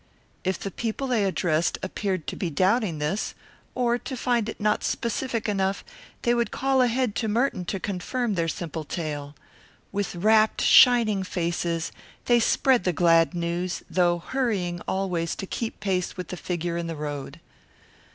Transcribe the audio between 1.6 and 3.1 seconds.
appeared to be doubting